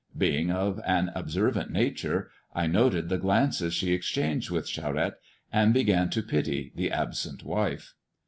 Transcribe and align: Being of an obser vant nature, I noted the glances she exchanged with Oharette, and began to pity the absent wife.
Being 0.17 0.49
of 0.49 0.81
an 0.83 1.11
obser 1.15 1.51
vant 1.51 1.69
nature, 1.69 2.31
I 2.55 2.65
noted 2.65 3.07
the 3.07 3.19
glances 3.19 3.75
she 3.75 3.93
exchanged 3.93 4.49
with 4.49 4.65
Oharette, 4.65 5.19
and 5.53 5.75
began 5.75 6.09
to 6.09 6.23
pity 6.23 6.71
the 6.75 6.91
absent 6.91 7.43
wife. 7.43 7.93